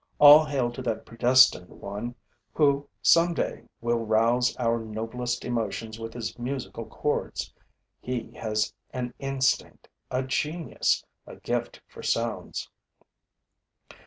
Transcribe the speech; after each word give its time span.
All 0.17 0.45
hail 0.45 0.71
to 0.71 0.81
that 0.81 1.05
predestined 1.05 1.69
one 1.69 2.15
who, 2.55 2.89
some 3.03 3.35
day, 3.35 3.65
will 3.81 3.99
rouse 4.03 4.55
our 4.57 4.79
noblest 4.79 5.45
emotions 5.45 5.99
with 5.99 6.15
his 6.15 6.39
musical 6.39 6.87
chords. 6.87 7.53
He 7.99 8.31
has 8.31 8.73
an 8.89 9.13
instinct, 9.19 9.89
a 10.09 10.23
genius, 10.23 11.03
a 11.27 11.35
gift 11.35 11.81
for 11.87 12.01
sounds. 12.01 12.71